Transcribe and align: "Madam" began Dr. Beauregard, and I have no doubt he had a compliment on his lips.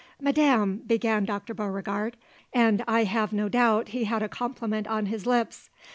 "Madam" 0.19 0.77
began 0.87 1.25
Dr. 1.25 1.53
Beauregard, 1.53 2.17
and 2.51 2.83
I 2.87 3.03
have 3.03 3.31
no 3.31 3.49
doubt 3.49 3.89
he 3.89 4.05
had 4.05 4.23
a 4.23 4.27
compliment 4.27 4.87
on 4.87 5.05
his 5.05 5.27
lips. 5.27 5.69